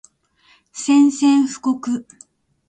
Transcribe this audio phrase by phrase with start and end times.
[0.73, 2.03] 宣戦布告